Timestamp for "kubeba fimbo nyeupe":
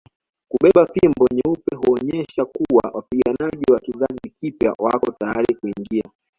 0.51-1.75